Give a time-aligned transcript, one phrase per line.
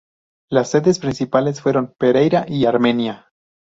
[0.49, 3.29] Las sedes principales fueron Pereira y Armenia.